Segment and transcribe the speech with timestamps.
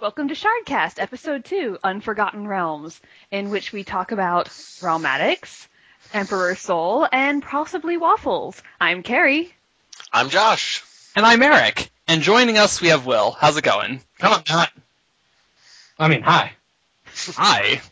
[0.00, 2.98] Welcome to Shardcast, Episode 2, Unforgotten Realms,
[3.30, 5.66] in which we talk about Realmatics,
[6.14, 8.62] Emperor Soul, and possibly waffles.
[8.80, 9.52] I'm Carrie.
[10.10, 10.82] I'm Josh.
[11.14, 11.90] And I'm Eric.
[12.08, 13.32] And joining us, we have Will.
[13.32, 14.00] How's it going?
[14.22, 14.72] No, I'm not.
[15.98, 16.52] I mean, hi.
[17.34, 17.82] Hi.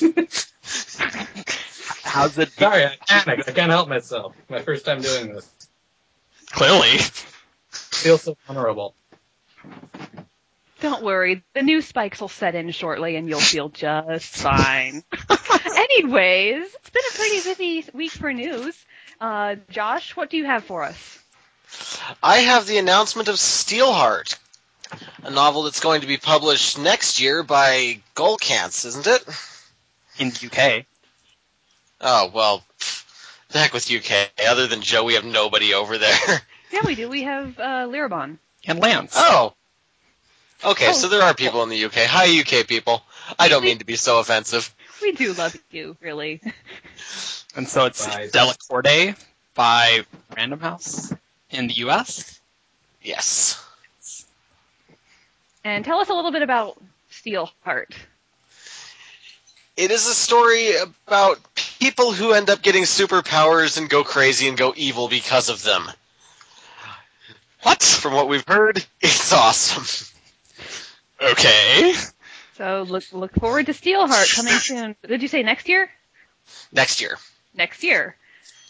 [2.04, 2.52] How's it?
[2.52, 3.50] Sorry, I panicked.
[3.50, 4.34] I can't help myself.
[4.48, 5.46] My first time doing this.
[6.52, 6.96] Clearly.
[7.70, 8.94] Feel so vulnerable.
[10.80, 15.02] Don't worry, the new spikes will set in shortly and you'll feel just fine.
[15.74, 18.76] Anyways, it's been a pretty busy week for news.
[19.20, 21.18] Uh, Josh, what do you have for us?
[22.22, 24.38] I have the announcement of Steelheart,
[25.24, 29.24] a novel that's going to be published next year by Gollancz, isn't it?
[30.18, 30.86] In the UK.
[32.00, 32.62] Oh, well,
[33.50, 34.30] the heck with UK.
[34.48, 36.40] Other than Joe, we have nobody over there.
[36.70, 37.08] Yeah, we do.
[37.08, 38.38] We have uh, Lirabon.
[38.66, 39.14] And Lance.
[39.16, 39.54] Oh.
[40.64, 40.92] Okay, Oh.
[40.92, 41.34] so there are oh.
[41.34, 42.06] people in the UK.
[42.06, 43.02] Hi, UK people.
[43.38, 44.74] I don't mean to be so offensive.
[45.00, 46.40] We do love you, really.
[47.54, 48.28] And so it's Bye.
[48.28, 49.16] Delacorte
[49.54, 50.04] by
[50.36, 51.12] Random House
[51.50, 52.40] in the US.
[53.02, 53.64] Yes.
[55.64, 56.80] And tell us a little bit about
[57.10, 57.92] Steelheart.
[59.76, 60.72] It is a story
[61.06, 61.38] about
[61.78, 65.88] people who end up getting superpowers and go crazy and go evil because of them.
[67.62, 67.82] What?
[67.82, 69.84] From what we've heard, it's awesome.
[71.20, 71.94] Okay.
[72.56, 74.96] So look look forward to Steelheart coming soon.
[75.06, 75.90] Did you say next year?
[76.72, 77.16] Next year.
[77.54, 78.16] Next year.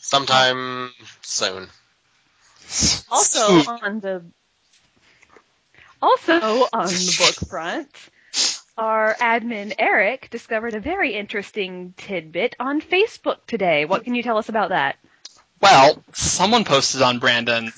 [0.01, 0.91] Sometime
[1.23, 1.69] soon.
[3.11, 4.25] Also on the
[6.01, 7.89] also on the book front,
[8.77, 13.85] our admin Eric discovered a very interesting tidbit on Facebook today.
[13.85, 14.97] What can you tell us about that?
[15.61, 17.73] Well, someone posted on Brandon's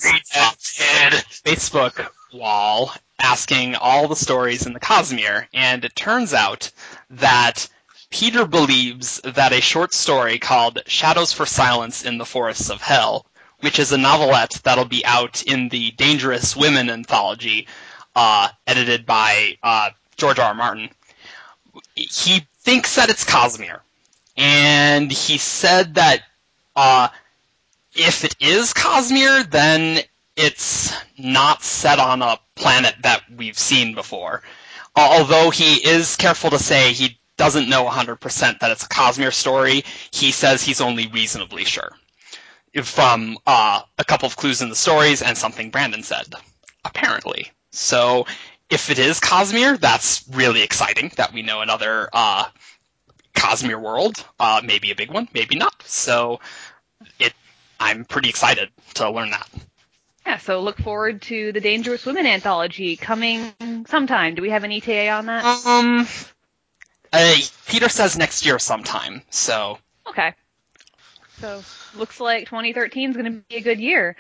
[1.44, 6.70] Facebook wall asking all the stories in the Cosmere, and it turns out
[7.10, 7.68] that
[8.10, 13.24] Peter believes that a short story called Shadows for Silence in the Forests of Hell,
[13.60, 17.66] which is a novelette that'll be out in the Dangerous Women anthology,
[18.14, 20.48] uh, edited by uh, George R.
[20.48, 20.54] R.
[20.54, 20.90] Martin,
[21.94, 23.80] he thinks that it's Cosmere.
[24.36, 26.22] And he said that
[26.74, 27.08] uh,
[27.94, 30.00] if it is Cosmere, then
[30.36, 34.42] it's not set on a planet that we've seen before.
[34.96, 39.84] Although he is careful to say he doesn't know 100% that it's a Cosmere story,
[40.10, 41.90] he says he's only reasonably sure.
[42.82, 46.26] From uh, a couple of clues in the stories and something Brandon said,
[46.84, 47.50] apparently.
[47.72, 48.26] So
[48.68, 52.44] if it is Cosmere, that's really exciting that we know another uh,
[53.34, 54.24] Cosmere world.
[54.38, 55.82] Uh, maybe a big one, maybe not.
[55.84, 56.40] So
[57.18, 57.32] it,
[57.80, 59.48] I'm pretty excited to learn that.
[60.26, 63.52] Yeah, so look forward to the Dangerous Women anthology coming
[63.88, 64.34] sometime.
[64.34, 65.44] Do we have an ETA on that?
[65.66, 66.06] Um,
[67.12, 67.34] uh,
[67.66, 69.22] Peter says next year sometime.
[69.30, 70.34] So Okay.
[71.40, 71.62] So
[71.96, 74.16] looks like 2013 is going to be a good year.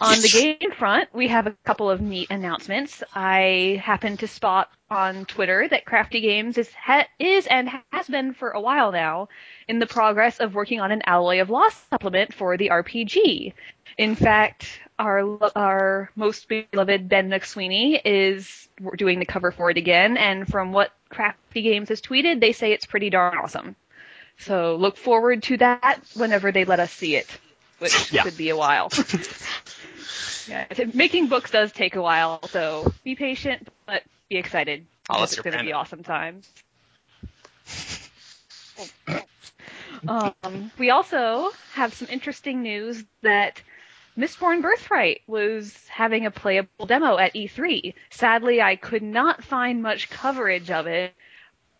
[0.00, 3.02] On the game front, we have a couple of neat announcements.
[3.14, 8.34] I happened to spot on Twitter that Crafty Games is ha- is and has been
[8.34, 9.28] for a while now
[9.66, 13.52] in the progress of working on an Alloy of Law supplement for the RPG.
[13.96, 20.16] In fact, our our most beloved Ben McSweeney is doing the cover for it again,
[20.16, 23.76] and from what Crafty Games has tweeted, they say it's pretty darn awesome.
[24.38, 27.28] So look forward to that whenever they let us see it,
[27.78, 28.22] which Yeah.
[28.24, 28.90] could be a while.
[30.48, 34.02] yeah, making books does take a while, so be patient, but
[34.34, 34.86] be excited.
[35.08, 36.48] Oh, because it's going to be awesome times.
[40.08, 43.62] um, we also have some interesting news that
[44.18, 47.94] Mistborn Birthright was having a playable demo at E3.
[48.10, 51.14] Sadly, I could not find much coverage of it,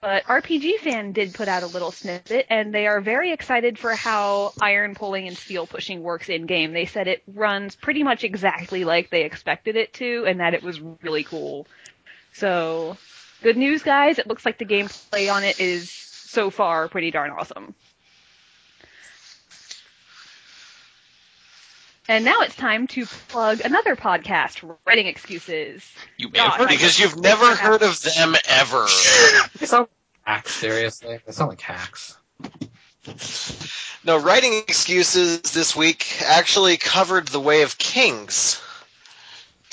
[0.01, 3.95] but RPG Fan did put out a little snippet, and they are very excited for
[3.95, 6.73] how iron pulling and steel pushing works in game.
[6.73, 10.63] They said it runs pretty much exactly like they expected it to, and that it
[10.63, 11.67] was really cool.
[12.35, 12.97] So,
[13.43, 14.19] good news, guys.
[14.19, 17.75] It looks like the gameplay on it is so far pretty darn awesome.
[22.07, 25.91] And now it's time to plug another podcast, Writing Excuses.
[26.19, 28.87] you may have Gosh, heard I- of Because you've never heard of them ever.
[29.59, 29.89] They sound like
[30.37, 31.19] hacks, seriously.
[31.25, 32.19] They sound like hacks.
[34.05, 38.61] No, writing excuses this week actually covered the Way of Kings,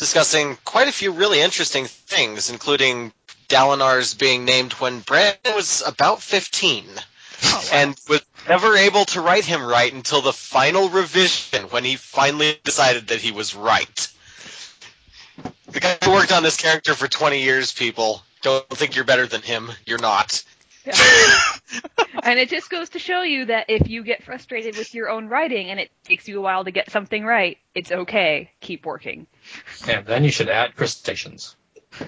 [0.01, 3.13] discussing quite a few really interesting things, including
[3.47, 6.85] Dalinar's being named when Brandon was about 15,
[7.71, 12.59] and was never able to write him right until the final revision when he finally
[12.63, 14.07] decided that he was right.
[15.67, 19.27] The guy who worked on this character for 20 years, people, Don't think you're better
[19.27, 19.69] than him.
[19.85, 20.43] You're not.
[20.83, 20.95] Yeah.
[22.23, 25.27] and it just goes to show you that if you get frustrated with your own
[25.27, 28.49] writing and it takes you a while to get something right, it's okay.
[28.61, 29.27] Keep working.
[29.87, 31.55] And then you should add crustaceans.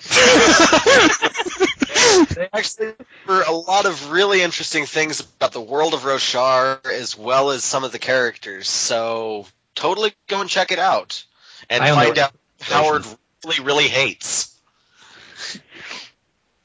[2.35, 2.93] They actually
[3.25, 7.63] cover a lot of really interesting things about the world of Roshar as well as
[7.63, 8.67] some of the characters.
[8.69, 11.23] So totally go and check it out
[11.69, 13.05] and find out Howard
[13.45, 14.55] really, really hates.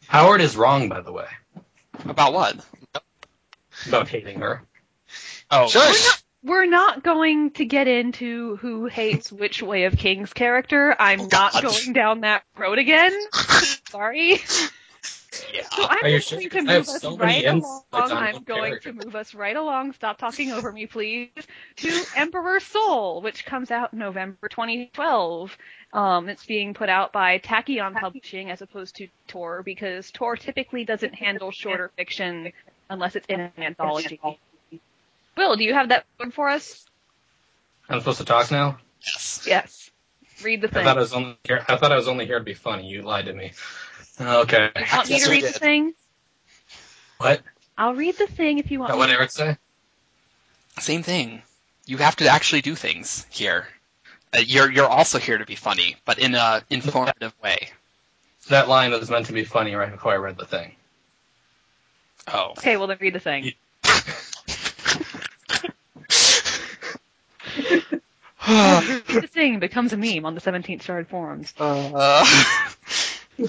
[0.07, 1.29] Howard is wrong, by the way,
[2.05, 2.57] About what?
[3.87, 4.63] about hating her.
[5.51, 6.23] Oh, Shush!
[6.45, 10.95] We're not going to get into who hates which way of King's character.
[10.99, 13.13] I'm Oh, not going down that road again.
[13.91, 14.41] Sorry.
[15.53, 15.63] yeah.
[15.73, 16.39] So I'm Are you just sure?
[16.39, 17.83] going to move us so right along.
[17.93, 18.93] I'm going character.
[18.93, 19.93] to move us right along.
[19.95, 21.31] Stop talking over me, please.
[21.77, 25.57] To Emperor Soul, which comes out November 2012.
[25.93, 30.85] Um, it's being put out by Tachyon Publishing as opposed to Tor because Tor typically
[30.85, 32.53] doesn't handle shorter fiction
[32.91, 34.21] unless it's in an anthology.
[35.39, 36.85] Will, do you have that one for us?
[37.89, 38.79] I'm supposed to talk now.
[39.07, 39.45] Yes.
[39.47, 39.91] Yes.
[40.43, 40.85] Read the I thing.
[40.85, 41.65] thought I was only here.
[41.69, 42.89] I thought I was only here to be funny.
[42.89, 43.53] You lied to me.
[44.21, 44.71] Okay.
[44.75, 45.95] You want me Yes, to read the thing?
[47.19, 47.41] What?
[47.79, 48.91] I'll read the thing if you want.
[48.91, 49.11] That me what.
[49.11, 49.57] Eric say?
[50.81, 51.43] Same thing.
[51.87, 53.69] You have to actually do things here.
[54.37, 57.69] Uh, you're you're also here to be funny, but in a informative way.
[58.49, 60.75] That line was meant to be funny right before I read the thing.
[62.27, 62.51] Oh.
[62.59, 63.53] Okay, well then read the thing.
[67.59, 71.53] read the thing becomes a meme on the 17th Shard forums.
[71.59, 72.25] Uh,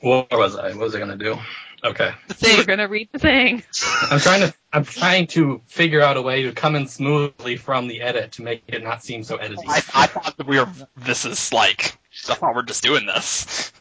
[0.00, 0.68] What was I?
[0.70, 1.36] What was I gonna do?
[1.84, 2.12] Okay.
[2.26, 2.56] the thing.
[2.58, 3.62] We're gonna read the thing.
[4.10, 4.54] I'm trying to.
[4.72, 8.42] I'm trying to figure out a way to come in smoothly from the edit to
[8.42, 9.64] make it not seem so edity.
[9.66, 10.68] I, I thought that we were.
[10.96, 11.96] This is like.
[12.28, 13.72] I thought we're just doing this.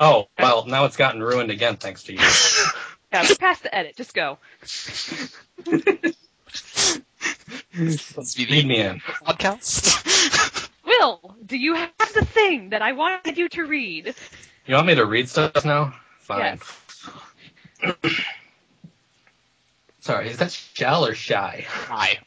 [0.00, 2.20] Oh well, now it's gotten ruined again thanks to you.
[3.10, 3.96] Yeah, we're past the edit.
[3.96, 4.36] Just go.
[8.16, 9.00] Let's be the me in.
[9.00, 10.68] podcast.
[10.84, 14.14] Will, do you have the thing that I wanted you to read?
[14.66, 15.94] You want me to read stuff now?
[16.20, 16.60] Fine.
[20.00, 21.66] Sorry, is that shall or shy?
[21.86, 22.18] Shy.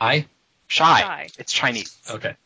[0.00, 0.26] I?
[0.66, 1.00] Shy.
[1.00, 1.28] Shy.
[1.38, 1.96] It's Chinese.
[2.10, 2.36] Okay.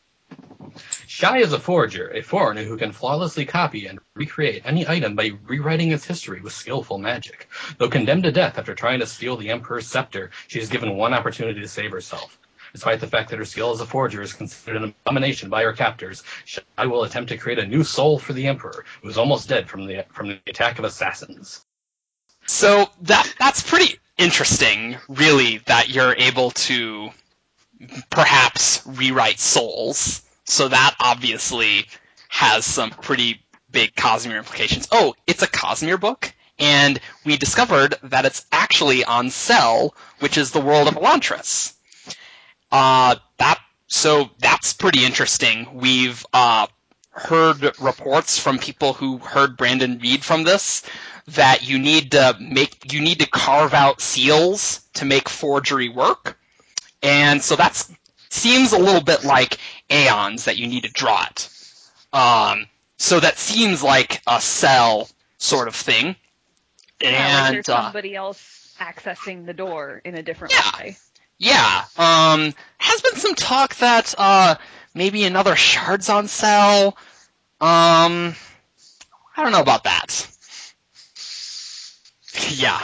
[1.07, 5.31] Shai is a forger, a foreigner who can flawlessly copy and recreate any item by
[5.45, 7.49] rewriting its history with skillful magic.
[7.77, 11.13] Though condemned to death after trying to steal the Emperor's scepter, she is given one
[11.13, 12.37] opportunity to save herself.
[12.73, 15.73] Despite the fact that her skill as a forger is considered an abomination by her
[15.73, 19.49] captors, Shai will attempt to create a new soul for the Emperor, who is almost
[19.49, 21.65] dead from the from the attack of assassins.
[22.45, 27.09] So that that's pretty interesting, really, that you're able to
[28.09, 30.21] perhaps rewrite souls.
[30.51, 31.85] So that obviously
[32.27, 34.85] has some pretty big Cosmere implications.
[34.91, 40.51] Oh, it's a Cosmere book, and we discovered that it's actually on Sel, which is
[40.51, 41.73] the world of Elantris.
[42.69, 45.69] Uh, that so that's pretty interesting.
[45.73, 46.67] We've uh,
[47.11, 50.83] heard reports from people who heard Brandon read from this
[51.27, 56.37] that you need to make you need to carve out seals to make forgery work,
[57.01, 57.87] and so that
[58.31, 59.57] seems a little bit like
[59.89, 61.49] Aons that you need to draw it.
[62.13, 62.65] Um,
[62.97, 66.15] so that seems like a Sel sort of thing,
[67.01, 67.09] Yeah,
[67.49, 70.71] like and uh, somebody else accessing the Dor in a different Yeah.
[70.79, 70.97] way.
[71.37, 71.85] Yeah.
[71.97, 74.55] Um, has been some talk that uh,
[74.93, 76.97] maybe another shards on Sel.
[77.59, 78.35] Um,
[79.35, 80.27] I don't know about that.
[82.49, 82.79] Yeah.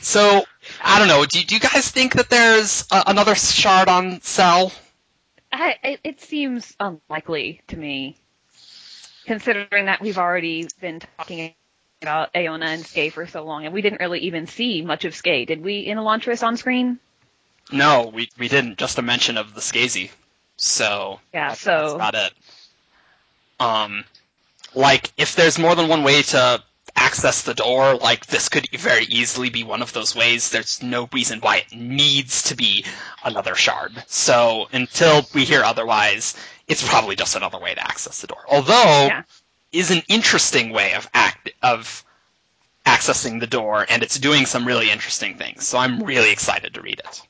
[0.00, 0.44] So
[0.84, 1.24] I don't know.
[1.24, 4.72] Do, do you guys think that there's uh, another shard on Sel?
[5.52, 8.16] I, it, it seems unlikely to me,
[9.26, 11.54] considering that we've already been talking
[12.00, 15.12] about Aona and Skai for so long, and we didn't really even see much of
[15.12, 15.80] Skai, did we?
[15.80, 16.98] In Elantris on screen?
[17.70, 18.78] No, we we didn't.
[18.78, 20.10] Just a mention of the Skaze.
[20.56, 21.50] So Yeah.
[21.50, 22.32] That's, so that's about it.
[23.60, 24.04] Um,
[24.74, 26.62] like if there's more than one way to
[26.96, 30.50] access the Dor, like this could very easily be one of those ways.
[30.50, 32.84] There's no reason why it needs to be
[33.24, 33.92] another shard.
[34.06, 36.36] So until we hear otherwise,
[36.68, 38.44] it's probably just another way to access the Dor.
[38.48, 39.22] Although Yeah.
[39.72, 42.04] is an interesting way of act of
[42.84, 45.66] accessing the Dor, and it's doing some really interesting things.
[45.66, 47.22] So I'm really excited to read it.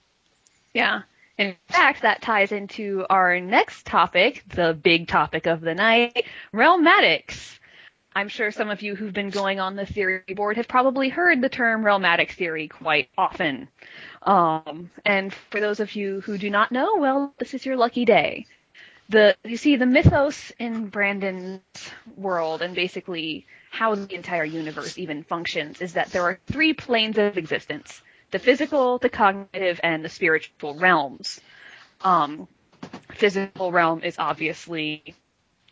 [0.75, 1.02] Yeah.
[1.38, 7.59] In fact, that ties into our next topic, the big topic of the night, Realmatics.
[8.14, 11.40] I'm sure some of you who've been going on the theory board have probably heard
[11.40, 13.69] the term realmatic theory quite often.
[14.23, 18.04] Um, and for those of you who do not know, well, this is your lucky
[18.04, 18.47] day.
[19.09, 21.61] the you see the mythos in Brandon's
[22.16, 27.19] world and basically how the entire universe even functions is that there are three planes
[27.19, 31.40] of existence: the physical, the cognitive, and the spiritual realms.
[32.02, 32.49] Um,
[33.14, 35.14] physical realm is obviously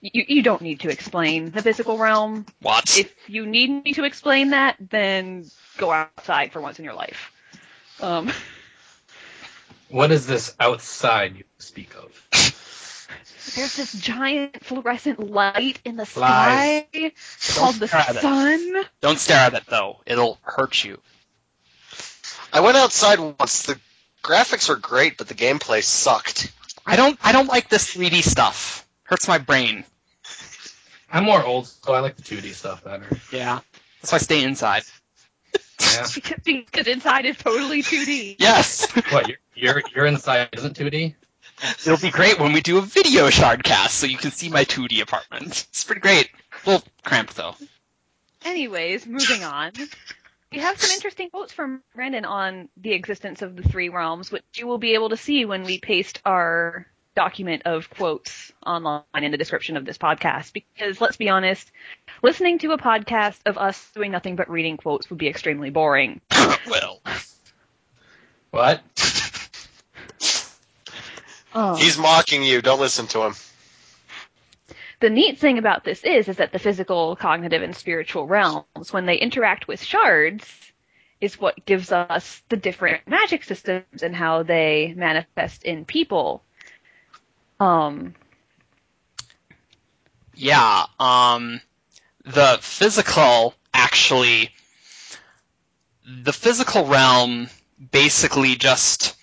[0.00, 2.46] you, you don't need to explain the physical realm.
[2.62, 2.98] What?
[2.98, 7.32] If you need me to explain that, then go outside for once in your life.
[8.00, 8.30] Um,
[9.88, 12.06] What is this outside you speak of?
[13.56, 16.84] there's this giant fluorescent light in the Lies.
[16.92, 17.12] sky
[17.56, 18.20] called the stare at it.
[18.22, 18.84] sun.
[19.00, 19.98] Don't stare at it though.
[20.06, 21.00] It'll hurt you.
[22.52, 23.64] I went outside once.
[23.64, 23.80] The
[24.22, 26.52] graphics were great, but the gameplay sucked.
[26.86, 27.18] I don't.
[27.22, 28.86] I don't like this 3D stuff.
[29.10, 29.84] Hurts my brain.
[31.12, 33.06] I'm more old, so I like the 2D stuff better.
[33.32, 33.58] Yeah.
[34.00, 34.84] That's why I stay inside.
[35.80, 36.06] Yeah.
[36.14, 38.36] Because, because inside is totally 2D.
[38.38, 38.88] Yes.
[39.10, 41.14] what your your your inside isn't 2D?
[41.84, 45.02] It'll be great when we do a video shardcast so you can see my 2D
[45.02, 45.66] apartment.
[45.70, 46.30] It's pretty great.
[46.64, 47.56] A little cramped though.
[48.44, 49.72] Anyways, moving on.
[50.52, 54.44] We have some interesting quotes from Brandon on the existence of the three realms, which
[54.56, 59.30] you will be able to see when we paste our document of quotes online in
[59.30, 60.52] the description of this podcast.
[60.52, 61.70] Because let's be honest,
[62.22, 66.20] listening to a podcast of us doing nothing but reading quotes would be extremely boring.
[66.68, 67.00] well.
[68.50, 68.82] What?
[71.54, 71.74] Oh.
[71.78, 72.62] He's mocking you.
[72.62, 73.34] Don't listen to him.
[75.00, 79.06] the neat thing about this is is that the physical, cognitive, and spiritual realms, when
[79.06, 80.44] they interact with shards,
[81.20, 86.42] is what gives us the different magic systems and how they manifest in people.
[87.60, 88.14] Um,
[90.40, 91.60] Yeah, um,
[92.24, 94.50] the physical actually,
[96.06, 97.50] the physical realm
[97.92, 99.16] basically just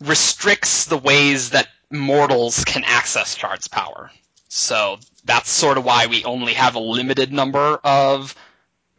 [0.00, 4.12] restricts the ways that mortals can access Shard's power.
[4.48, 8.36] So that's sort of why we only have a limited number of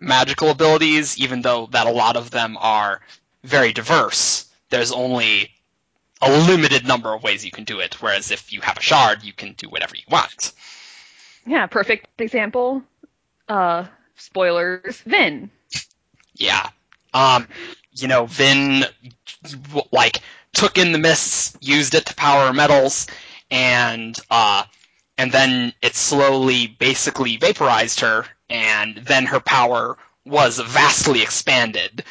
[0.01, 2.99] magical abilities, even though that a lot of them are
[3.45, 4.47] very diverse.
[4.69, 5.49] There's only
[6.21, 9.23] a limited number of ways you can do it, whereas if you have a shard,
[9.23, 10.53] you can do whatever you want.
[11.45, 12.83] yeah, perfect example.
[13.47, 13.85] Uh,
[14.15, 15.01] spoilers.
[15.01, 15.49] Vin.
[16.35, 16.69] Yeah.
[17.13, 17.47] Um,
[17.91, 18.85] you know, Vin,
[19.91, 20.21] like,
[20.53, 23.07] took in the mists, used it to power metals,
[23.49, 24.63] and, uh,
[25.17, 32.03] and then it slowly basically vaporized her, and then her power was vastly expanded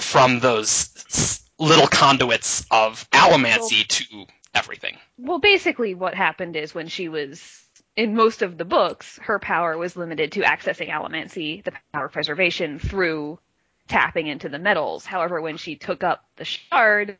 [0.00, 4.96] from those little conduits of allomancy to everything.
[5.18, 7.62] Well, basically, what happened is when she was
[7.96, 12.12] in most of the books, her power was limited to accessing allomancy, the power of
[12.12, 13.38] preservation, through
[13.88, 15.04] tapping into the metals.
[15.04, 17.18] However, when she took up the shard,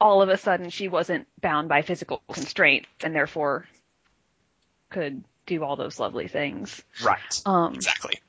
[0.00, 3.66] all of a sudden she wasn't bound by physical constraints and therefore
[4.90, 6.82] could do all those lovely things.
[7.02, 7.42] Right.
[7.46, 8.20] Um, Exactly.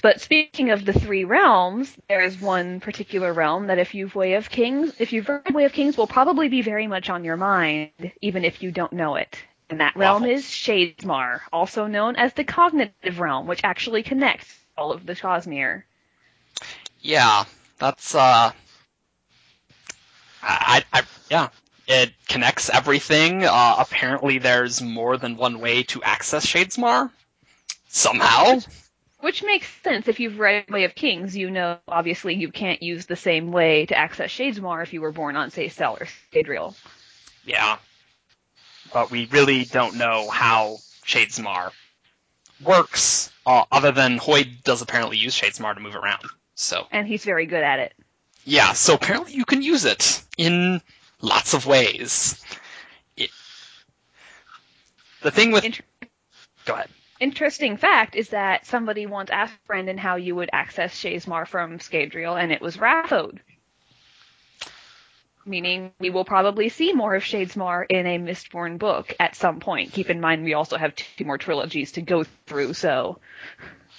[0.00, 4.34] But speaking of the three realms, there is one particular realm that if you've Way
[4.34, 7.36] of Kings, if you've read Way of Kings, will probably be very much on your
[7.36, 9.38] mind, even if you don't know it.
[9.70, 14.92] And that realm is Shadesmar, also known as the cognitive realm, which actually connects all
[14.92, 15.84] of the Cosmere.
[17.00, 17.44] Yeah,
[17.78, 18.52] that's uh,
[20.42, 21.48] I, I, yeah,
[21.86, 23.44] it connects everything.
[23.44, 27.10] Uh, apparently, there's more than one way to access Shadesmar.
[27.88, 28.58] Somehow,
[29.24, 33.06] Which makes sense if you've read Way of Kings, you know obviously you can't use
[33.06, 36.74] the same way to access Shadesmar if you were born on, say, Sel or Scadrial.
[37.46, 37.78] yeah,
[38.92, 40.76] but we really don't know how
[41.06, 41.70] Shadesmar
[42.62, 43.32] works.
[43.46, 46.22] Uh, other than Hoid does apparently use Shadesmar to move around.
[46.54, 47.94] So And he's very good at it.
[48.44, 50.82] yeah, so apparently you can use it in
[51.22, 52.44] lots of ways.
[53.16, 53.30] It,
[55.22, 55.82] the thing with Inter-
[56.66, 56.90] go ahead.
[57.20, 62.40] Interesting fact is that somebody once asked Brandon how you would access Shadesmar from Scadrial,
[62.40, 63.38] and it was RAFO.
[65.46, 69.92] Meaning we will probably see more of Shadesmar in a Mistborn book at some point.
[69.92, 73.18] Keep in mind we also have two more trilogies to go through, so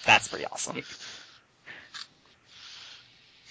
[0.06, 0.82] That's pretty awesome.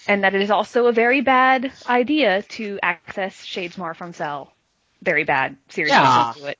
[0.07, 4.53] and that it is also a very bad idea to access Shadesmar from Sel.
[5.01, 5.57] Very bad.
[5.69, 6.33] Seriously, Yeah.
[6.33, 6.59] don't do it.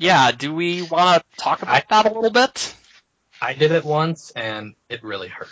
[0.00, 2.74] Yeah, do we want to talk about that a little bit?
[3.42, 5.50] I did it once and it really hurt.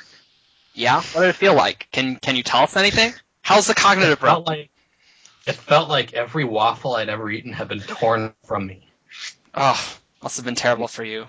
[0.73, 1.87] Yeah, what did it feel like?
[1.93, 3.13] Can can you tell us anything?
[3.43, 4.37] How's the cognitive realm?
[4.37, 4.71] felt like
[5.47, 8.89] it felt like every waffle I'd ever eaten had been torn from me.
[9.55, 9.79] Oh,
[10.23, 11.29] must have been terrible for you.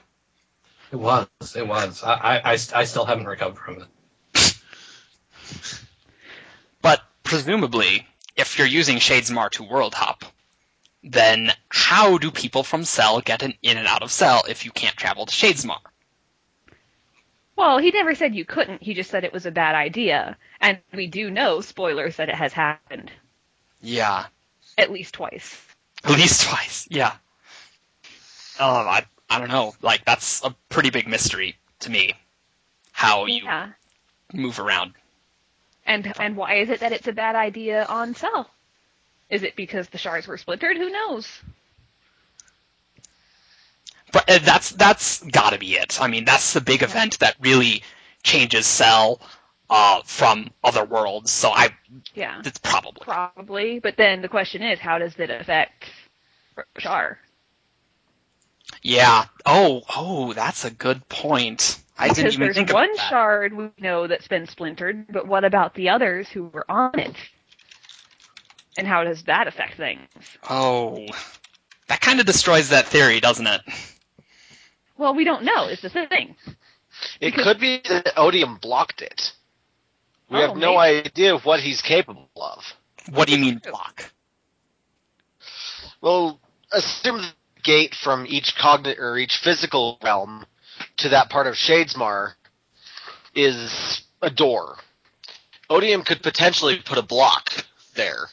[0.93, 1.27] It was.
[1.57, 2.01] It was.
[2.03, 3.85] I, I, I, I still haven't recovered from
[4.33, 4.55] it.
[6.81, 8.07] But presumably,
[8.37, 10.23] if you're using Shadesmar to world hop,
[11.03, 14.71] then how do people from Sel get an in and out of Sel if you
[14.71, 15.77] can't travel to Shadesmar?
[17.55, 18.81] Well, he never said you couldn't.
[18.81, 20.37] He just said it was a bad idea.
[20.61, 23.11] And we do know, spoilers, that it has happened
[23.81, 24.25] Yeah,
[24.77, 25.61] at least twice.
[26.03, 26.87] at least twice.
[26.89, 27.13] Yeah.
[28.59, 29.73] Oh, I I don't know.
[29.81, 32.13] Like that's a pretty big mystery to me.
[32.91, 33.69] How you Yeah.
[34.33, 34.93] move around.
[35.85, 38.49] And and why is it that it's a bad idea on Sel?
[39.29, 40.77] Is it because the shards were splintered?
[40.77, 41.27] Who knows?
[44.11, 45.99] But uh, that's that's got to be it.
[46.01, 47.83] I mean, that's the big event that really
[48.23, 49.21] changes Sel
[49.69, 51.31] uh, from other worlds.
[51.31, 51.69] So I,
[52.15, 52.41] Yeah.
[52.43, 53.01] it's probably.
[53.01, 53.79] Probably.
[53.79, 55.85] But then the question is, how does it affect
[56.79, 57.19] Shar?
[58.81, 59.25] Yeah.
[59.45, 61.79] Oh, oh, that's a good point.
[61.97, 63.09] I didn't Because even there's think one about that.
[63.09, 67.15] shard we know that's been splintered, but what about the others who were on it?
[68.79, 70.07] And how does that affect things?
[70.49, 71.05] Oh,
[71.87, 73.61] that kind of destroys that theory, doesn't it?
[74.97, 75.67] Well, we don't know.
[75.67, 76.35] Is the thing.
[76.47, 79.33] It Because- could be that Odium blocked it.
[80.29, 82.73] We Oh, have no idea of what he's capable of.
[83.09, 84.11] What do you mean block?
[86.01, 86.39] Well,
[86.71, 87.33] assume the
[87.63, 90.45] gate from each cognate or each physical realm
[90.97, 92.33] to that part of Shadesmar
[93.35, 94.77] is a door.
[95.69, 98.29] Odium could potentially put a block there.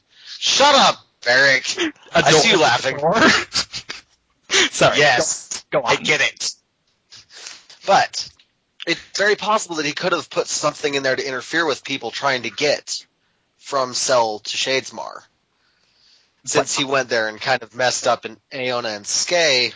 [0.47, 1.77] Shut up, Eric.
[2.15, 2.99] I see you laughing.
[4.71, 4.99] Sorry.
[4.99, 6.55] Yes, Go, go I get it.
[7.85, 8.31] But
[8.87, 12.13] it's very possible that he could have put something in there to interfere with people
[12.13, 13.05] trying to get
[13.59, 15.23] from Sel to Shadesmar.
[16.45, 19.75] Since he went there and kind of messed up in Aona and Skai,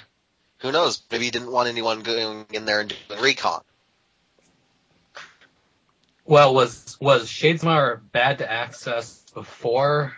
[0.58, 1.02] who knows?
[1.10, 3.62] Maybe he didn't want anyone going in there and doing recon.
[6.24, 10.14] Well, was was Shadesmar bad to access before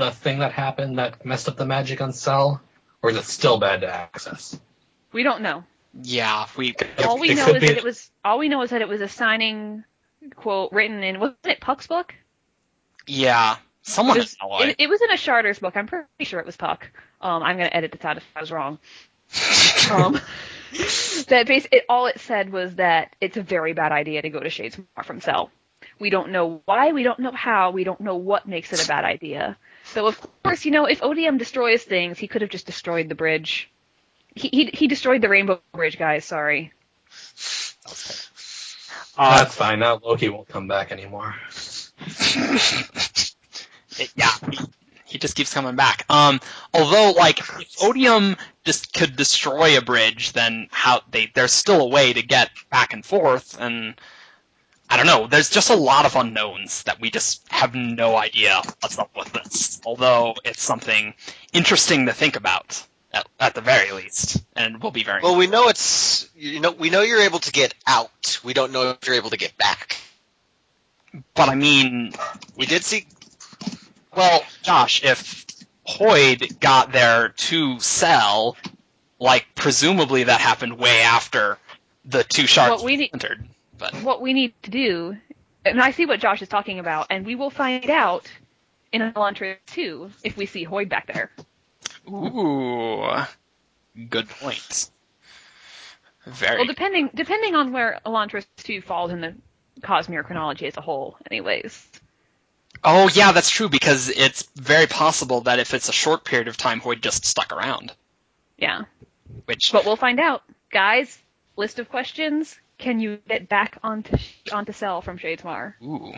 [0.00, 2.60] the thing that happened that messed up the magic on Sel,
[3.02, 4.58] or is it still bad to access?
[5.12, 5.64] We don't know.
[6.02, 6.74] Yeah, we.
[7.04, 9.08] all we know is that it was all we know is that it was a
[9.08, 9.84] signing
[10.36, 12.14] quote written in wasn't it Puck's book?
[13.06, 14.68] Yeah, someone It was, Alloy.
[14.68, 15.76] it, it was in a Charter's book.
[15.76, 16.90] I'm pretty sure it was Puck.
[17.20, 18.78] Um, I'm gonna edit this out if I was wrong.
[19.90, 20.20] Um,
[21.28, 24.40] that base, it, all it said was that it's a very bad idea to go
[24.40, 25.50] to Shadesmar from Sel.
[25.98, 28.88] We don't know why, we don't know how, we don't know what makes it a
[28.88, 29.56] bad idea.
[29.92, 33.14] So of course, you know, if Odium destroys things, he could have just destroyed the
[33.14, 33.70] bridge.
[34.34, 36.24] He he, he destroyed the Rainbow Bridge, guys.
[36.24, 36.72] Sorry.
[39.18, 39.80] Uh, That's fine.
[39.80, 41.34] Now Loki won't come back anymore.
[42.06, 43.32] it-
[44.16, 44.58] yeah, he,
[45.04, 46.06] he just keeps coming back.
[46.08, 46.40] Um,
[46.72, 51.88] although, like, if Odium just could destroy a bridge, then how they there's still a
[51.88, 53.94] way to get back and forth, and
[54.92, 55.28] I don't know.
[55.28, 59.32] There's just a lot of unknowns that we just have no idea what's up with
[59.32, 59.80] this.
[59.86, 61.14] Although it's something
[61.52, 65.22] interesting to think about at, at the very least, and will be very.
[65.22, 68.40] Well, we know it's you know we know you're able to get out.
[68.42, 69.96] We don't know if you're able to get back.
[71.34, 72.12] but I mean,
[72.56, 73.06] We did see
[74.16, 75.46] Well, Josh, if
[75.88, 78.56] Hoid got there to Sel,
[79.20, 81.58] like presumably that happened way after
[82.04, 83.46] the two shards What we need- entered.
[83.80, 85.16] But what we need to do,
[85.64, 88.30] and I see what Josh is talking about, and we will find out
[88.92, 91.30] in Elantris 2 if we see Hoid back there.
[92.08, 93.02] ooh,
[94.08, 94.90] good point.
[96.26, 96.58] Very.
[96.58, 99.34] Well, depending depending on where Elantris 2 falls in the
[99.80, 101.88] Cosmere chronology as a whole, anyways.
[102.84, 106.58] oh yeah, that's true because it's very possible that if it's a short period of
[106.58, 107.92] time, Hoid just stuck around.
[108.58, 108.82] Yeah,
[109.46, 111.18] Which but we'll find out, guys.
[111.56, 114.16] List of questions: Can you get back onto
[114.52, 115.74] onto Sel from Shadesmar?
[115.82, 116.12] ooh,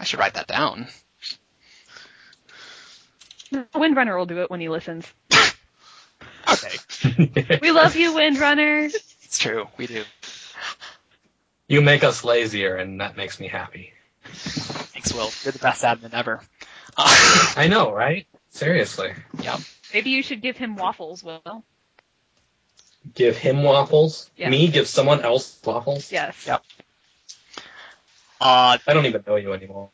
[0.00, 0.88] I should write that down.
[3.52, 5.06] Windrunner will do it when he listens.
[6.50, 8.86] Okay, We love you, Windrunner.
[8.86, 9.68] it's true.
[9.76, 10.02] We do.
[11.68, 13.92] you make us lazier, and that makes me happy.
[14.24, 15.30] Thanks, Will.
[15.44, 16.40] You're the best admin ever.
[16.96, 18.26] I know, right?
[18.48, 19.12] Seriously.
[19.42, 19.58] yeah.
[19.92, 21.64] Maybe you should give him waffles, Will.
[23.14, 24.30] Give him waffles.
[24.36, 24.50] Yeah.
[24.50, 26.10] Me give someone else waffles.
[26.12, 26.46] Yes.
[26.46, 26.62] Yep.
[28.40, 29.90] Uh, I don't even know you anymore.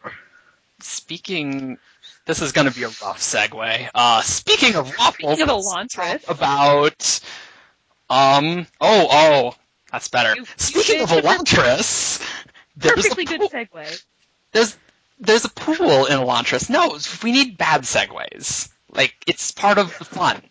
[0.80, 1.78] speaking,
[2.26, 3.88] this is going to be a rough segue.
[3.94, 7.20] Uh, speaking of waffles, Speaking of let's talk about,
[8.10, 9.54] um, oh, oh,
[9.90, 10.34] that's better.
[10.34, 12.20] You- you speaking of did- Elantris,
[12.76, 14.04] there's Perfectly a good pool, segue.
[14.52, 14.76] there's
[15.20, 16.68] there's a pool in Elantris.
[16.68, 18.68] No, we need bad segues.
[18.90, 20.42] Like it's part of the fun.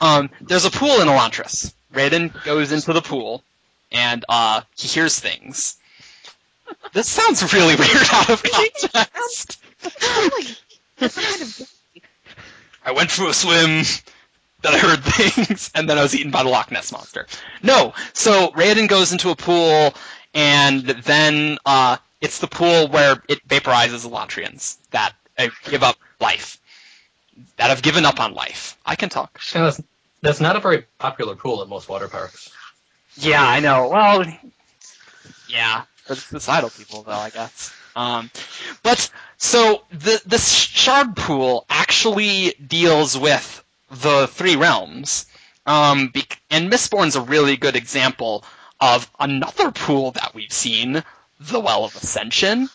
[0.00, 1.72] Um, there's a pool in Elantris.
[1.92, 3.42] Raoden goes into the pool,
[3.90, 5.76] and uh, he hears things.
[6.92, 9.60] This sounds really weird out of context.
[9.80, 10.58] Sounds
[11.00, 11.72] like kind of
[12.84, 13.84] I went for a swim.
[14.62, 17.26] that I heard things, and then I was eaten by the Loch Ness monster.
[17.62, 19.94] No, so Raoden goes into a pool,
[20.34, 26.58] and then uh, it's the pool where it vaporizes Elantrians that uh, give up life,
[27.56, 28.76] that have given up on life.
[28.84, 29.40] I can talk.
[29.54, 29.80] And that's,
[30.20, 32.52] that's not a very popular pool at most water parks.
[33.16, 33.88] Yeah, I know.
[33.88, 34.24] Well,
[35.48, 37.72] yeah, for the societal people, though, I guess.
[37.96, 38.30] Um,
[38.82, 45.26] but so the the shard pool actually deals with the three realms,
[45.66, 48.44] um, bec- and Mistborn's a really good example
[48.80, 51.02] of another pool that we've seen,
[51.40, 52.68] the Well of Ascension,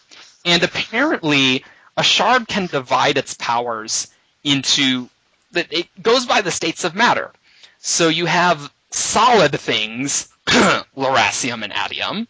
[0.43, 1.63] and apparently
[1.95, 4.07] a shard can divide its powers
[4.43, 5.09] into
[5.53, 7.31] that it goes by the states of matter.
[7.79, 12.27] So you have solid things, Lerasium and Atium,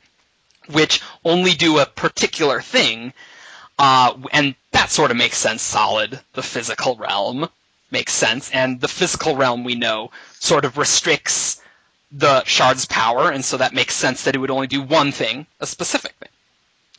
[0.70, 3.14] which only do a particular thing,
[3.80, 5.62] uh, and that sort of makes sense.
[5.62, 7.50] Solid, the physical realm,
[7.92, 11.62] makes sense, and the physical realm we know sort of restricts
[12.12, 15.48] the shard's power, and so that makes sense that it would only do one thing,
[15.60, 16.30] a specific thing.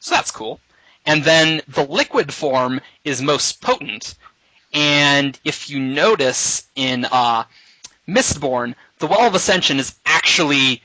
[0.00, 0.60] So that's cool.
[1.06, 4.14] And then the liquid form is most potent,
[4.74, 7.44] and if you notice in uh,
[8.08, 10.82] Mistborn, the Well of Ascension is actually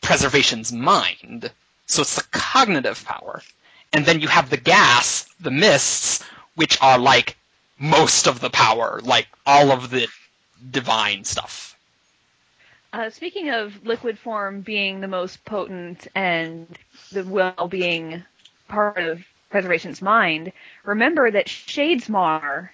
[0.00, 1.50] preservation's mind.
[1.86, 3.42] So it's the cognitive power.
[3.92, 6.24] And then you have the gas, the mists,
[6.56, 7.36] which are like
[7.78, 10.08] most of the power, like all of the
[10.70, 11.76] divine stuff.
[12.92, 16.66] Uh, speaking of liquid form being the most potent and
[17.12, 18.22] the well being
[18.68, 20.52] part of Preservation's mind,
[20.84, 22.70] remember that Shadesmar,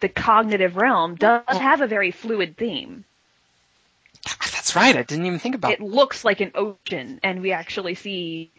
[0.00, 3.04] the cognitive realm, does have a very fluid theme.
[4.24, 4.96] That's right.
[4.96, 8.50] I didn't even think about It It looks like an ocean, and we actually see.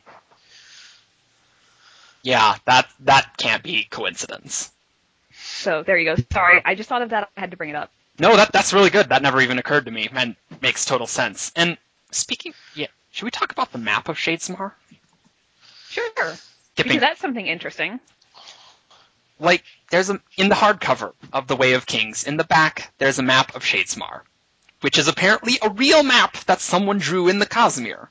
[2.22, 4.72] Yeah, that that can't be coincidence.
[5.34, 6.22] So there you go.
[6.32, 7.30] Sorry, I just thought of that.
[7.38, 7.92] I had to bring it up.
[8.18, 9.10] No, that that's really good.
[9.10, 11.52] That never even occurred to me, and makes total sense.
[11.56, 11.78] And
[12.12, 14.74] speaking, yeah, should we talk about the map of Shadesmar?
[15.90, 16.06] Sure.
[16.16, 16.36] Skipping-
[16.76, 18.00] Because that's something interesting.
[19.40, 23.20] Like there's a in the hardcover of the Way of Kings in the back there's
[23.20, 24.22] a map of Shadesmar,
[24.82, 28.10] which is apparently a real map that someone drew in the Cosmere,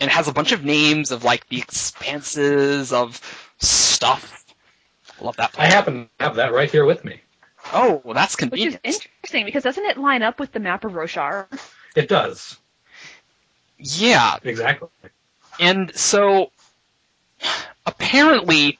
[0.00, 3.20] and has a bunch of names of like the expanses of
[3.58, 4.44] stuff.
[5.20, 5.54] I Love that.
[5.58, 7.20] I happen to have that right here with me.
[7.72, 10.92] Oh, well, that's Which is interesting because doesn't it line up with the map of
[10.92, 11.46] Roshar?
[11.94, 12.56] It does.
[13.78, 14.88] yeah, Exactly.
[15.58, 16.52] And so,
[17.84, 18.78] apparently,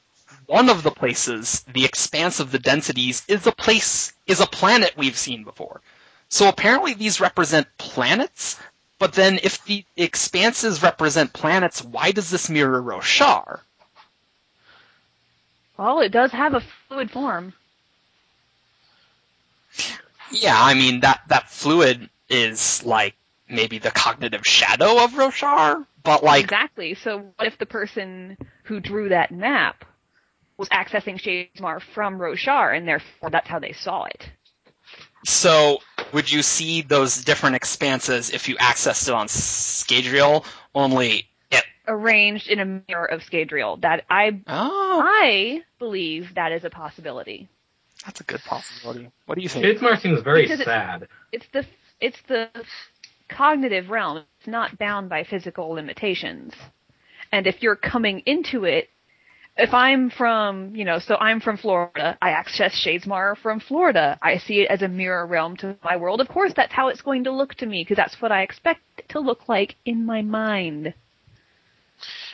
[0.51, 4.91] one of the places, the expanse of the densities, is a place, is a planet
[4.97, 5.79] we've seen before.
[6.27, 8.59] So apparently these represent planets,
[8.99, 13.61] but then if the expanses represent planets, why does this mirror Roshar?
[15.77, 17.53] Well, it does have a fluid form.
[20.33, 23.15] Yeah, I mean, that, that fluid is like
[23.47, 26.95] maybe the cognitive shadow of Roshar, but like, exactly.
[26.95, 29.85] So what if the person who drew that map
[30.61, 34.29] was accessing Shadesmar from Roshar, and therefore that's how they saw it?
[35.25, 35.79] So,
[36.13, 40.45] would you see those different expanses if you accessed it on Scadrial?
[40.73, 41.63] Only it.
[41.87, 43.79] Arranged in a mirror of Scadrial.
[43.81, 47.49] That I Oh, I believe that is a possibility.
[48.05, 49.11] that's a good possibility.
[49.27, 49.65] What do you think?
[49.65, 51.07] Shadesmar seems very Because it- sad.
[51.31, 51.65] It's the
[51.99, 52.49] it's the
[53.29, 54.23] cognitive realm.
[54.39, 56.53] It's not bound by physical limitations.
[57.31, 58.89] And if you're coming into it,
[59.57, 64.17] if I'm from, you know, so I'm from Florida, I access Shadesmar from Florida.
[64.21, 66.21] I see it as a mirror realm to my world.
[66.21, 68.81] Of course, that's how it's going to look to me because that's what I expect
[68.97, 70.93] it to look like in my mind.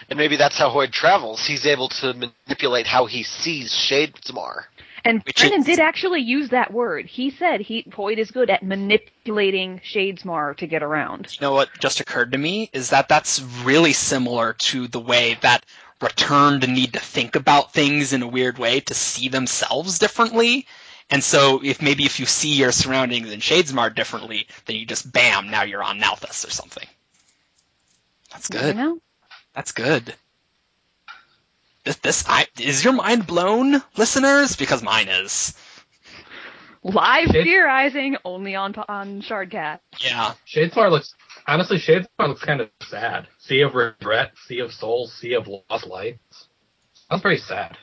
[0.10, 1.46] And maybe that's how Hoid travels.
[1.46, 4.66] He's able to manipulate how he sees Shadesmar.
[5.04, 7.06] And Which Brandon is- did actually use that word.
[7.06, 11.28] He said he Hoid is good at manipulating Shadesmar to get around.
[11.32, 15.38] You know what just occurred to me is that that's really similar to the way
[15.42, 15.66] that
[16.02, 20.68] Returned need to think about things in a weird way to see themselves differently.
[21.10, 25.12] And so, if maybe if you see your surroundings in Shadesmar differently, then you just
[25.12, 26.88] bam, now you're on Nalthis or something.
[28.32, 28.76] That's good.
[28.76, 29.00] know?
[29.56, 30.14] That's good.
[31.86, 34.58] This, this, I, is your mind blown, listeners?
[34.58, 35.58] Because mine is.
[36.84, 39.80] Live theorizing only on on Shardcast.
[40.00, 40.34] Yeah.
[40.46, 41.16] Shadesmar looks
[41.48, 43.28] honestly Shadesmar looks kind of sad.
[43.40, 46.48] Sea of regret, sea of souls, sea of lost lights.
[47.10, 47.78] Sounds very sad.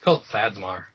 [0.00, 0.86] Called Sadsmar.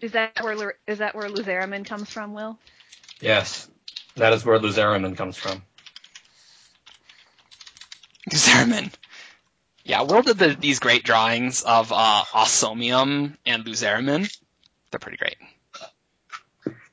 [0.00, 2.58] Is that where Lu- is that where Luzeramin comes from, Will?
[3.20, 3.68] Yes.
[4.16, 5.62] That is where Luzeramin comes from.
[8.30, 8.92] Zerman.
[9.84, 14.28] Yeah, Will did the, these great drawings of uh, Ossomium and Luzeramin.
[14.90, 15.36] They're pretty great.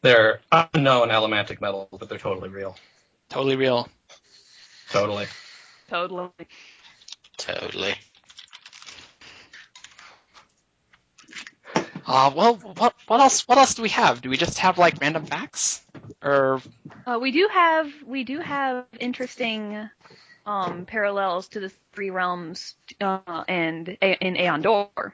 [0.03, 2.77] They're unknown elementic metals, but they're totally real.
[3.29, 3.89] Totally real.
[4.89, 5.27] Totally.
[5.89, 6.31] Totally.
[7.37, 7.95] Totally.
[12.07, 13.47] Uh, well, what what else?
[13.47, 14.21] What else do we have?
[14.21, 15.85] Do we just have like random facts,
[16.23, 16.61] or
[17.05, 19.89] Uh, we do have we do have interesting
[20.45, 25.13] um, parallels to the three realms uh, and in AonDor.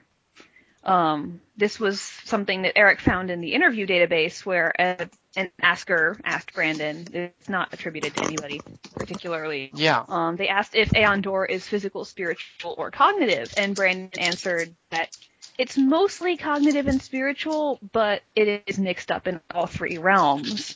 [0.90, 6.20] Um, this was something that Eric found in the interview database where uh, an asker
[6.24, 7.06] asked Brandon.
[7.14, 8.60] It's not attributed to anybody
[8.96, 9.70] particularly.
[9.76, 10.04] yeah?
[10.08, 15.16] Um, they asked if AonDor is physical, spiritual, or cognitive, and Brandon answered that
[15.60, 20.76] it's mostly cognitive and spiritual, but it is mixed up in all three realms.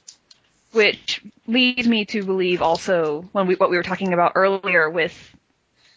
[0.73, 5.13] Which leads me to believe also when we what we were talking about earlier with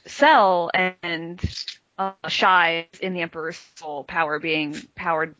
[0.07, 1.41] Sel and
[1.99, 5.35] uh, Shai in the Emperor's Soul power being powered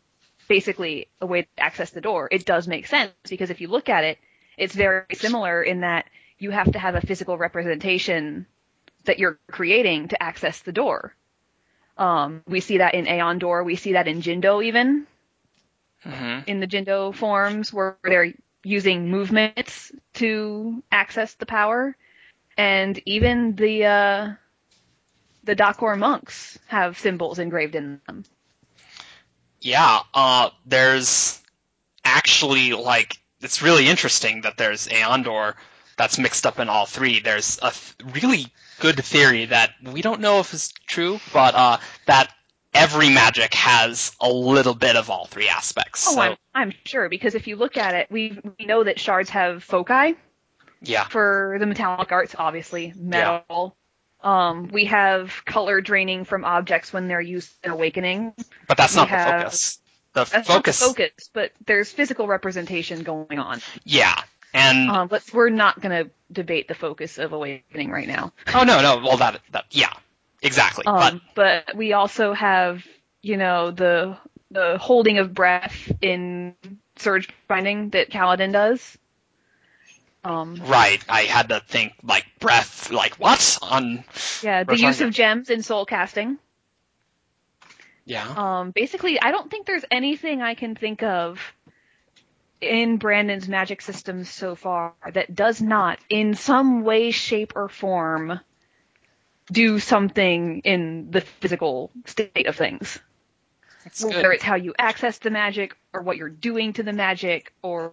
[0.49, 2.29] basically a way to access the Dor.
[2.31, 4.19] It does make sense because if you look at it,
[4.57, 6.07] it's very similar in that
[6.39, 8.47] you have to have a physical representation
[9.05, 11.15] that you're creating to access the Dor.
[11.99, 13.65] Um, we see that in AonDor.
[13.65, 15.07] We see that in Jindo even
[16.03, 21.97] hmm in the Jindo forms where they're using movements to access the power,
[22.57, 24.33] and even the uh,
[25.47, 28.25] the Dakhor monks have symbols engraved in them.
[29.61, 30.01] Yeah.
[30.13, 31.41] Uh, there's
[32.05, 35.55] actually like it's really interesting that there's Aondor
[35.97, 37.21] that's mixed up in all three.
[37.21, 41.79] There's a th- really good theory that we don't know if it's true, but uh,
[42.07, 42.33] that
[42.75, 46.07] every magic has a little bit of all three aspects.
[46.09, 49.01] Oh, so I'm, I'm sure because if you look at it, we we know that
[49.01, 50.17] shards have foci
[50.83, 53.77] yeah, for the metallic arts, obviously metal.
[54.27, 58.35] Um, we have color draining from objects when they're used in awakening.
[58.67, 59.79] but that's we not have- the focus.
[60.15, 63.61] The That's focus, not the focus, but there's physical representation going on.
[63.85, 64.19] yeah,
[64.55, 68.33] and Um, but we're not going to debate the focus of awakening right now.
[68.55, 69.93] oh no, no, well that that yeah,
[70.43, 70.85] exactly.
[70.87, 72.83] but Um, but we also have,
[73.23, 74.17] you know, the
[74.51, 76.55] the holding of breath in
[76.97, 78.97] surge binding that Kaladin does.
[80.27, 84.03] Um, right, I had to think like breath, like what on
[84.43, 86.39] yeah, the use of gems in soul casting.
[88.05, 88.35] yeah.
[88.37, 91.39] Um, basically, I don't think there's anything I can think of
[92.61, 98.41] in Brandon's magic systems so far that does not, in some way, shape, or form,
[99.53, 102.99] do something in the physical state of things.
[103.85, 104.13] That's good.
[104.13, 107.93] Whether it's how you access the magic, or what you're doing to the magic, or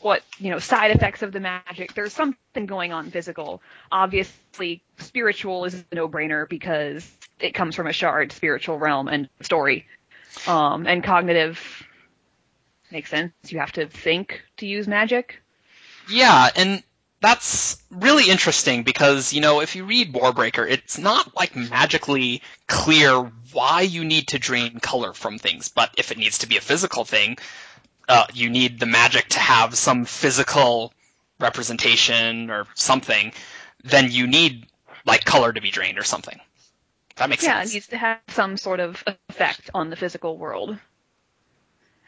[0.00, 3.62] what, you know, side effects of the magic, there's something going on physical.
[3.90, 9.86] Obviously, spiritual is a no-brainer because it comes from a shard spiritual realm and story.
[10.46, 11.86] Um, and cognitive
[12.90, 13.32] makes sense.
[13.48, 15.42] You have to think to use magic.
[16.10, 16.82] Yeah, and
[17.20, 23.32] that's really interesting because, you know, if you read Warbreaker, it's not like magically clear
[23.52, 26.60] why you need to drain color from things, but if it needs to be a
[26.60, 27.38] physical thing,
[28.08, 30.92] uh, you need the magic to have some physical
[31.38, 33.32] representation or something,
[33.84, 34.66] then you need
[35.06, 36.38] like color to be drained or something.
[37.16, 37.52] That makes sense.
[37.52, 40.70] yeah, it needs to have some sort of effect on the physical world.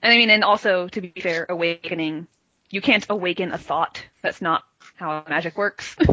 [0.02, 2.26] And I mean, and also to be fair, awakening.
[2.70, 4.00] You can't awaken a thought.
[4.22, 4.62] That's not
[4.94, 5.96] how magic works.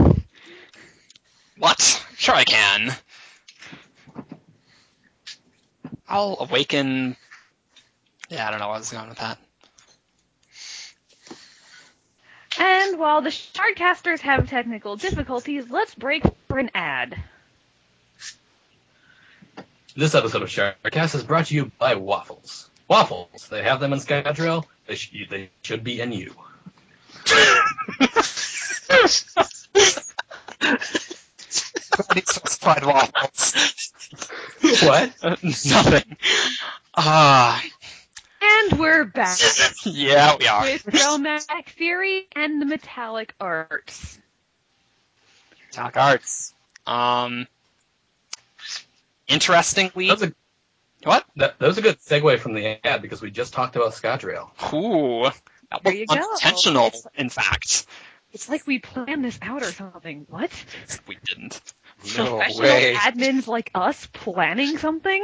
[1.58, 2.06] What?
[2.16, 2.96] Sure I can.
[6.08, 7.18] I'll awaken.
[8.30, 9.40] Yeah, I don't know I was going with that.
[12.60, 17.16] And while the shardcasters have technical difficulties, let's break for an ad.
[19.96, 22.70] This episode of Shardcast is brought to you by Waffles.
[22.88, 24.66] Waffles, they have them in Scadrial.
[24.86, 26.34] They, sh- they should be in you.
[32.84, 33.92] Waffles.
[34.84, 35.12] what?
[35.44, 36.18] Nothing.
[36.96, 37.64] Ah,
[38.70, 39.38] And we're back
[39.86, 40.64] yeah, we are.
[40.64, 44.20] with Realmatic Theory and the Metallic Arts.
[45.72, 46.54] Talk arts.
[46.86, 47.48] Um,
[49.28, 50.34] interestingly, That was, a,
[51.04, 51.26] what?
[51.38, 54.50] that, that was a good segue from the ad because we just talked about Scadrial.
[54.74, 55.24] Ooh,
[55.72, 56.16] that There was you go.
[56.16, 56.92] unintentional.
[57.16, 57.86] In fact,
[58.34, 60.26] It's like we planned this out or something.
[60.30, 60.52] What?
[61.08, 61.62] we didn't.
[62.18, 62.94] No Professional way.
[62.96, 65.24] admins like us planning something?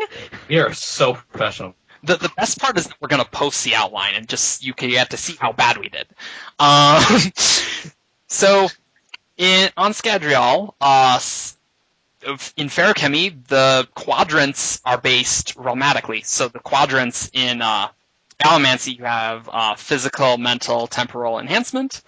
[0.49, 1.75] We are so professional.
[2.03, 4.89] The the best part is that we're gonna post the outline and just you can
[4.89, 6.07] get to see how bad we did.
[6.59, 7.03] Um,
[8.27, 8.67] so
[9.37, 11.19] in on Scadrial, uh,
[12.55, 16.25] in Feruchemy, the quadrants are based realmatically.
[16.25, 17.89] So the quadrants in uh,
[18.85, 22.01] you have uh, physical, mental, temporal enhancement.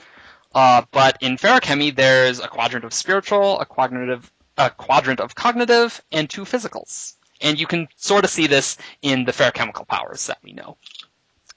[0.53, 6.01] Uh, but in feruchemy, there's a quadrant of spiritual, a cognitive, a quadrant of cognitive,
[6.12, 7.15] and two physicals.
[7.41, 10.78] And you can sort of see this in the Feruchemical powers that we know.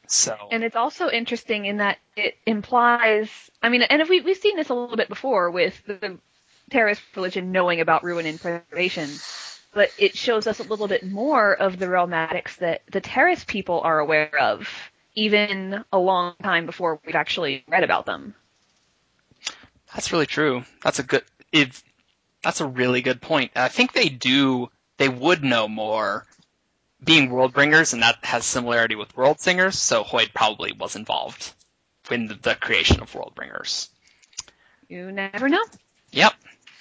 [0.09, 3.29] So, And it's also interesting in that it implies,
[3.63, 6.19] I mean, and if we, we've seen this a little bit before with the
[6.71, 9.11] Terris religion knowing about ruin and preservation,
[9.73, 13.81] but it shows us a little bit more of the realmatics that the Terris people
[13.83, 14.67] are aware of,
[15.15, 18.35] even a long time before we've actually read about them.
[19.95, 20.65] That's really true.
[20.83, 21.25] That's a good.
[21.53, 21.83] It,
[22.43, 23.53] that's a really good point.
[23.57, 24.71] I think they do.
[24.99, 26.27] They would know more,
[27.03, 29.79] being world bringers, and that has similarity with world singers.
[29.79, 31.53] So Hoid probably was involved
[32.11, 33.89] in the, the creation of world bringers.
[34.89, 35.63] You never know.
[36.13, 36.35] Yep.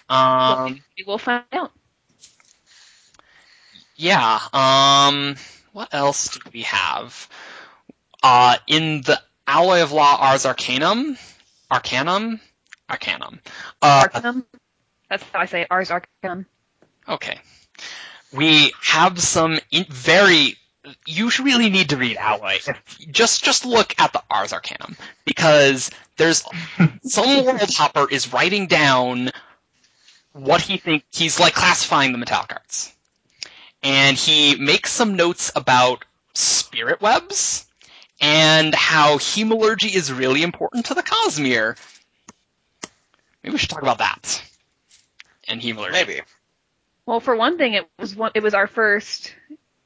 [0.10, 0.82] Um.
[0.98, 1.72] We will find out.
[3.96, 4.40] Yeah.
[4.54, 5.36] Um.
[5.74, 7.30] What else do we have?
[8.24, 11.18] Uh, in the Alloy of Law Ars Arcanum,
[11.70, 12.40] Arcanum,
[12.90, 13.40] Arcanum.
[13.82, 14.46] Uh, Arcanum.
[15.10, 15.68] That's how I say it.
[15.70, 16.46] Ars Arcanum.
[17.08, 17.40] Okay.
[18.34, 20.58] We have some in- very.
[21.06, 22.60] You really need to read Alloy.
[23.12, 26.44] Just just look at the Ars Arcanum because there's
[27.04, 29.32] some world hopper is writing down
[30.34, 32.94] what he thinks he's like classifying the metallic arts,
[33.84, 37.66] and he makes some notes about spirit webs
[38.20, 41.78] and how hemalurgy is really important to the Cosmere.
[43.44, 44.44] Maybe we should talk about that.
[45.48, 45.92] And hemalurgy.
[45.92, 46.22] Maybe.
[47.08, 49.34] Well, for one thing, it was one, it was our first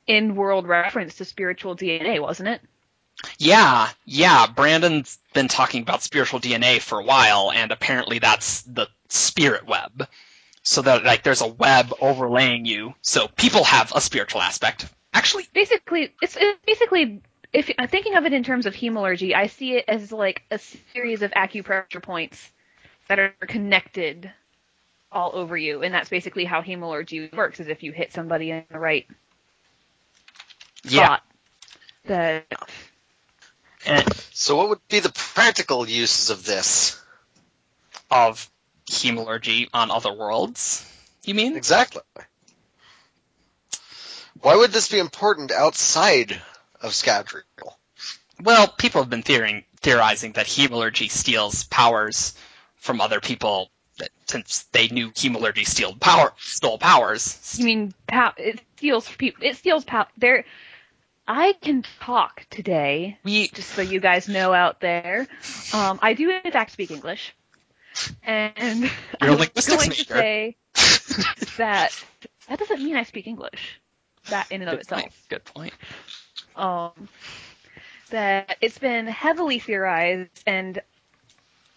[0.07, 2.61] in-world reference to spiritual DNA, wasn't it?
[3.37, 4.47] Yeah, yeah.
[4.47, 10.07] Brandon's been talking about spiritual DNA for a while, and apparently that's the spirit web.
[10.63, 14.87] So that like there's a web overlaying you, so people have a spiritual aspect.
[15.13, 17.21] Actually, Basically, it's, it's basically
[17.53, 20.57] if I'm thinking of it in terms of hemalurgy, I see it as like a
[20.57, 22.51] series of acupressure points
[23.07, 24.31] that are connected
[25.11, 27.59] all over you, and that's basically how hemalurgy works.
[27.59, 29.07] Is if you hit somebody in the right
[30.83, 31.05] yeah.
[31.05, 31.23] spot,
[32.05, 32.45] that
[33.85, 37.01] And So what would be the practical uses of this?
[38.11, 38.49] of
[38.87, 40.85] hemalurgy on other worlds.
[41.23, 41.55] You mean?
[41.55, 42.01] Exactly.
[44.41, 46.39] Why would this be important outside
[46.81, 47.43] of Scadrial?
[48.41, 52.33] Well, people have been theorizing, theorizing that hemalurgy steals powers
[52.77, 53.80] from other people that,
[54.31, 57.55] since they knew hemalurgy steal power, stole powers.
[57.59, 59.43] you mean pow- it steals people.
[59.45, 60.07] It steals power.
[60.17, 60.45] There,
[61.27, 63.17] I can talk today.
[63.23, 65.27] We just so you guys know out there.
[65.73, 67.33] Um, I do in fact speak English,
[68.23, 68.81] and
[69.21, 70.03] You're I was going major.
[70.05, 70.57] to say
[71.57, 71.91] that
[72.47, 73.79] that doesn't mean I speak English.
[74.29, 75.01] That in and of good itself.
[75.01, 75.13] point.
[75.29, 75.73] Good point.
[76.55, 76.91] Um,
[78.09, 80.81] that it's been heavily theorized, and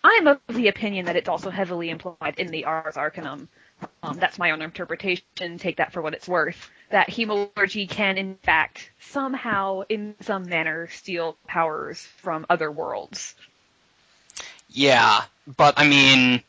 [0.05, 3.49] I'm of the opinion that it's also heavily implied in the Ars Arcanum.
[4.03, 5.59] Um, that's my own interpretation.
[5.59, 6.71] Take that for what it's worth.
[6.90, 13.35] That hemalurgy can, in fact, somehow, in some manner, steal powers from other worlds.
[14.69, 15.23] Yeah,
[15.57, 16.43] but I mean,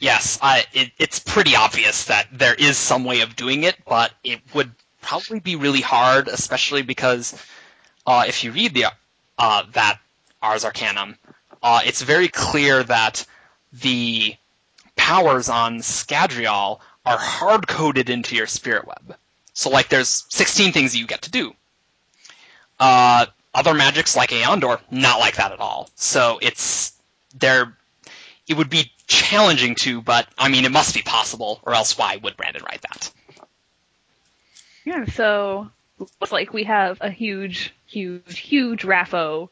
[0.00, 4.12] yes, I, it, it's pretty obvious that there is some way of doing it, but
[4.24, 7.40] it would probably be really hard, especially because
[8.04, 8.86] uh, if you read the
[9.38, 10.00] uh, that
[10.42, 11.16] Ars Arcanum,
[11.62, 13.24] uh, it's very clear that
[13.72, 14.36] the
[14.96, 19.16] powers on Scadrial are hard coded into your spirit web.
[19.54, 21.54] So, like, there's 16 things you get to do.
[22.80, 25.90] Uh, other magics like AonDor, not like that at all.
[25.94, 26.92] So it's
[27.38, 27.76] there.
[28.48, 32.16] It would be challenging to, but I mean, it must be possible, or else why
[32.16, 33.12] would Brandon write that?
[34.84, 39.48] Yeah, so looks like we have a huge, huge, huge RAFO.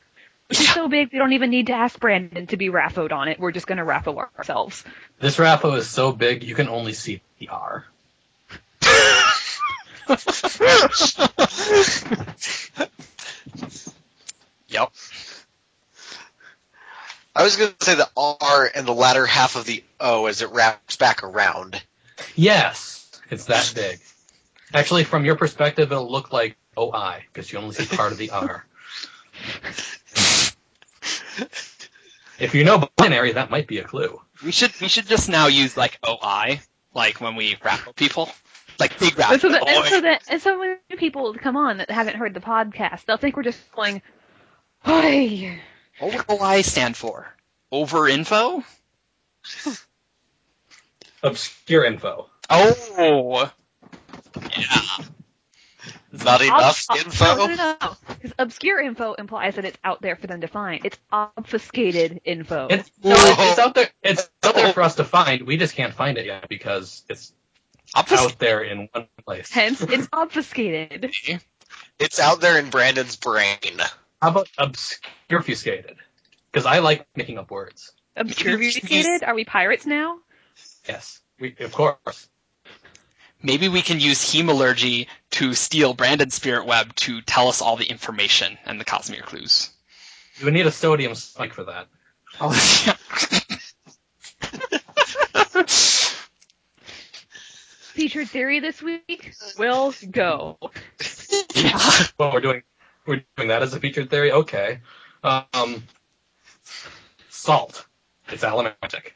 [0.50, 3.28] Which is so big we don't even need to ask Brandon to be RAFOed on
[3.28, 3.38] it.
[3.38, 4.84] We're just gonna RAFO ourselves.
[5.18, 7.86] This RAFO is so big you can only see the R.
[14.70, 14.92] Yep.
[17.34, 20.42] I was going to say the R and the latter half of the O as
[20.42, 21.82] it wraps back around.
[22.34, 23.98] Yes, it's that big.
[24.72, 28.30] Actually, from your perspective, it'll look like OI because you only see part of the
[28.30, 28.64] R.
[32.38, 34.20] If you know binary, that might be a clue.
[34.42, 36.60] We should we should just now use like OI,
[36.94, 38.30] like when we raffle people,
[38.78, 39.34] like big raffle.
[39.34, 42.32] And so, that, and so that, and so when people come on that haven't heard
[42.32, 44.00] the podcast, they'll think we're just going,
[44.88, 45.60] "Oi."
[45.98, 47.30] What would OI stand for?
[47.70, 48.64] Over info?
[51.22, 52.30] Obscure info.
[52.48, 53.50] Oh,
[54.56, 55.04] yeah.
[56.12, 57.24] Not enough Ob- info.
[57.24, 57.96] No, no, no, no.
[58.20, 60.84] 'Cause obscure info implies that it's out there for them to find.
[60.84, 62.66] It's obfuscated info.
[62.68, 63.88] It's, no, it's, it's out there.
[64.02, 65.42] It's out there for us to find.
[65.42, 67.32] We just can't find it yet because it's
[67.94, 69.50] Obfusc- out there in one place.
[69.50, 71.12] Hence, it's obfuscated.
[72.00, 73.56] It's out there in Brandon's brain.
[74.20, 75.96] How about obfuscated?
[76.50, 77.92] Because I like making up words.
[78.16, 79.26] Obscurefuscated?
[79.26, 80.18] Are we pirates now?
[80.88, 82.28] Yes, we of course.
[83.42, 85.06] Maybe we can use hemalurgy
[85.40, 89.70] to steal Brandon's spirit web to tell us all the information and the Cosmere clues.
[90.36, 91.86] You would need a sodium spike for that.
[92.42, 92.52] Oh,
[97.94, 99.32] Featured theory this week?
[99.58, 100.58] Will go.
[101.54, 101.78] yeah.
[102.18, 102.62] Well, we're doing
[103.06, 104.32] we're doing that as a featured theory.
[104.32, 104.80] Okay.
[105.24, 105.84] Um,
[107.30, 107.86] salt.
[108.28, 109.12] It's allomantic.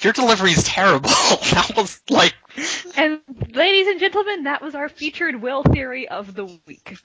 [0.00, 1.08] Your delivery is terrible.
[1.10, 2.34] that was like,
[2.96, 3.20] And
[3.52, 6.98] ladies and gentlemen, that was our featured will theory of the week.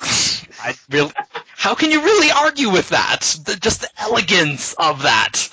[0.00, 1.12] I really,
[1.56, 3.38] how can you really argue with that?
[3.44, 5.50] The, just the elegance of that.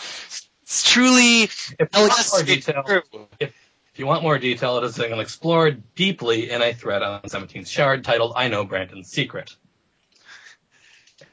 [0.64, 3.02] It's truly, If you want more detail, true.
[3.40, 3.54] if
[3.96, 7.68] you want more detail, it is going to explore deeply in a thread on 17th
[7.68, 9.56] Shard titled "I Know Brandon's Secret."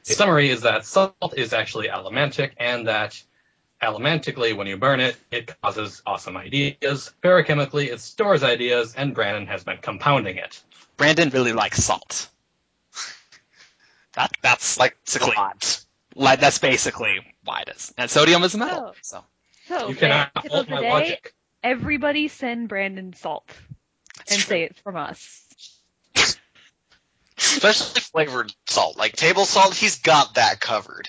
[0.05, 3.21] The summary is that salt is actually allomantic, and that
[3.83, 7.11] allomantically, when you burn it, it causes awesome ideas.
[7.23, 10.61] Feruchemically, it stores ideas, and Brandon has been compounding it.
[10.97, 12.29] Brandon really likes salt.
[14.13, 15.33] That, that's like basically,
[16.15, 17.93] like, that's basically why it is.
[17.97, 18.93] And sodium is a metal, Oh.
[19.01, 19.23] so.
[19.67, 21.33] So, you cannot tip hold of the my day, logic.
[21.63, 23.49] everybody send Brandon salt
[24.29, 24.49] and true.
[24.49, 25.41] say it's from us.
[27.37, 28.97] Especially flavored salt.
[28.97, 31.07] Like table salt, he's got that covered.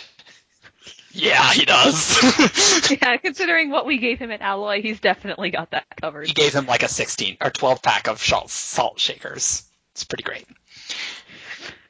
[1.16, 2.90] Yeah, he does.
[2.90, 6.26] yeah, considering what we gave him at Alloy, he's definitely got that covered.
[6.26, 9.62] he gave him like a 16 or 12 pack of salt, salt shakers.
[9.92, 10.44] It's pretty great.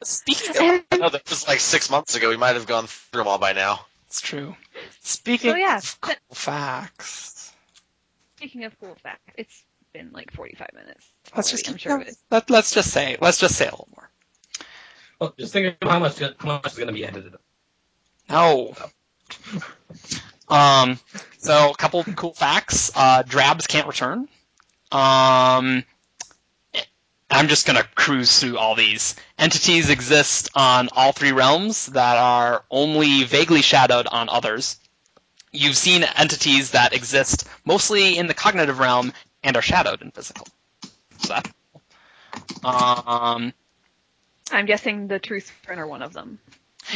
[0.03, 2.29] Speaking of, I know that was like six months ago.
[2.29, 3.85] We might have gone through them all by now.
[4.07, 4.55] it's true.
[5.01, 7.51] Speaking So, yeah, of cool facts,
[8.37, 9.63] Speaking of cool facts, it's
[9.93, 11.07] been like 45 minutes.
[11.35, 12.11] let's just I'm keep sure of going.
[12.11, 12.17] it.
[12.29, 14.09] Let, let's just say let's just say a little more.
[15.19, 17.33] Well, just think of how much how much is going to be edited.
[18.29, 18.75] No.
[18.77, 18.89] Oh.
[20.47, 20.99] Um,
[21.37, 22.91] so a couple cool facts.
[22.95, 24.27] Uh, drabs can't return.
[24.91, 25.83] Um,
[27.29, 29.15] I'm just gonna cruise through all these.
[29.37, 34.77] Entities exist on all three realms that are only vaguely shadowed on others.
[35.51, 39.13] You've seen entities that exist mostly in the cognitive realm
[39.43, 40.47] and are shadowed in physical.
[41.19, 41.39] So.
[42.63, 43.53] Um,
[44.51, 46.39] I'm guessing the Truth Friend are one of them.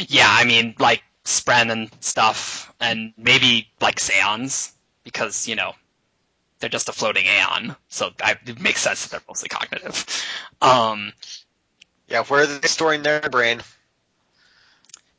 [0.08, 4.72] Yeah, I mean, like Spren and stuff, and maybe like Seons,
[5.04, 5.72] because, you know,
[6.60, 10.06] they're just a floating Aon, so I, it makes sense that they're mostly cognitive.
[10.62, 11.12] Um,
[12.08, 13.62] Yeah, where are they storing their brain?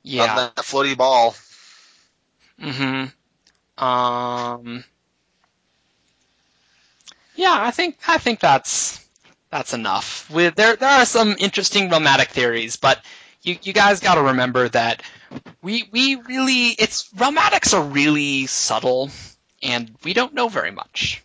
[0.03, 0.23] yeah.
[0.23, 1.35] On that floaty ball.
[2.59, 3.05] hmm
[3.77, 4.83] Um,
[7.35, 9.05] yeah, I think I think that's
[9.49, 10.29] that's enough.
[10.29, 13.03] With there there are some interesting romantic theories, but
[13.43, 15.03] you you guys got to remember that
[15.61, 19.09] we we really it's realmatics are really subtle,
[19.61, 21.23] and we don't know very much.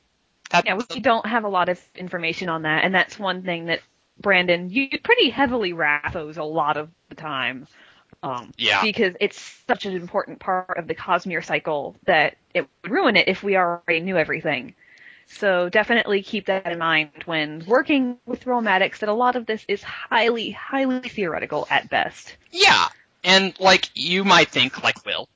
[0.50, 3.66] That, Yeah, we don't have a lot of information on that, and that's one thing
[3.66, 3.80] that
[4.20, 7.66] Brandon you pretty heavily RAFOs a lot of the time.
[8.22, 8.82] Um, Yeah.
[8.82, 13.28] Because it's such an important part of the Cosmere cycle that it would ruin it
[13.28, 14.74] if we already knew everything.
[15.28, 19.64] So definitely keep that in mind when working with Realmatics that a lot of this
[19.68, 22.36] is highly, highly theoretical at best.
[22.52, 22.88] Yeah,
[23.26, 25.28] and like you might think, like Will,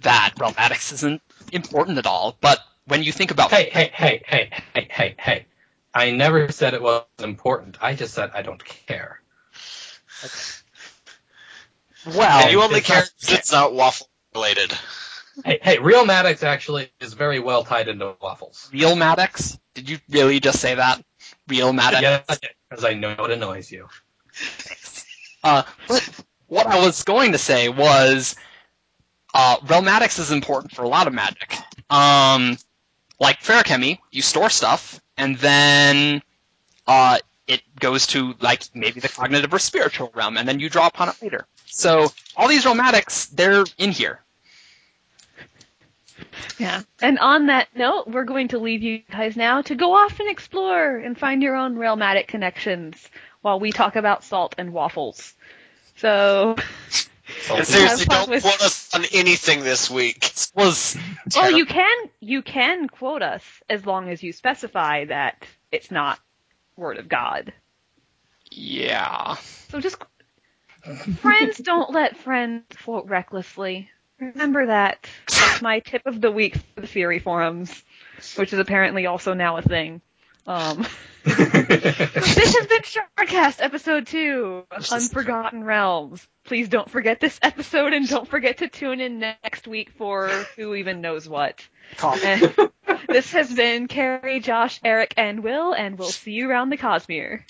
[0.00, 1.20] that realmatics isn't
[1.52, 5.46] important at all, but when you think about Hey, hey, hey, hey, hey, hey, hey.
[5.92, 7.76] I never said it was important.
[7.82, 9.20] I just said I don't care.
[12.06, 14.72] well, and you only it's care not- because it's not waffle related.
[15.44, 18.70] Hey, hey, Real Maddox actually is very well tied into waffles.
[18.72, 19.58] real Maddox?
[19.74, 21.04] Did you really just say that?
[21.48, 22.02] Real Maddox?
[22.02, 22.22] Yeah,
[22.70, 23.88] because I know it annoys you.
[25.42, 26.08] Uh, but
[26.54, 28.36] what I was going to say was,
[29.34, 31.56] uh, Realmatics is important for a lot of magic.
[31.90, 32.56] Um,
[33.18, 36.22] like Feruchemy, you store stuff, and then,
[36.86, 40.86] uh, it goes to, like, maybe the cognitive or spiritual realm, and then you draw
[40.86, 41.44] upon it later.
[41.66, 44.20] So, all these Realmatics, they're in here.
[46.58, 46.82] Yeah.
[47.02, 50.30] And on that note, we're going to leave you guys now to go off and
[50.30, 53.08] explore and find your own Realmatic connections
[53.42, 55.34] while we talk about salt and waffles.
[56.04, 56.54] So,
[57.48, 60.30] oh, And seriously, don't with- quote us on anything this week.
[60.54, 60.98] Was,
[61.34, 66.18] well, you can you can quote us as long as you specify that it's not
[66.76, 67.54] word of God.
[68.50, 69.36] Yeah.
[69.70, 69.96] So just
[71.20, 73.88] friends don't let friends float recklessly.
[74.20, 75.08] Remember that.
[75.30, 77.82] That's my tip of the week for the Fury forums,
[78.36, 80.02] which is apparently also now a thing.
[80.46, 80.86] Um,
[81.24, 86.26] this has been Shardcast episode two, Unforgotten Realms.
[86.44, 90.74] Please don't forget this episode and don't forget to tune in next week for who
[90.74, 91.66] even knows what.
[93.08, 97.42] This has been Carrie, Josh, Eric, and Will, and we'll see you around the Cosmere.